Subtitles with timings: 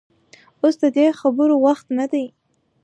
[0.61, 2.25] اوس د دې خبرو وخت نه دى.